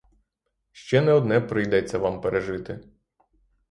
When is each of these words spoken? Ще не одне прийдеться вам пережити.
Ще 0.71 1.01
не 1.01 1.11
одне 1.13 1.41
прийдеться 1.41 1.97
вам 1.99 2.21
пережити. 2.21 2.79